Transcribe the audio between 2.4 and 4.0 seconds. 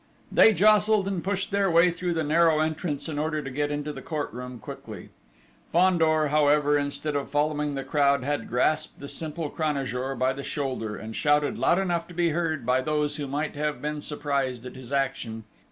entrance in order to get into